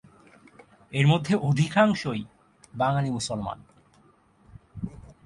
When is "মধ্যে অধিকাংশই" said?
1.07-2.21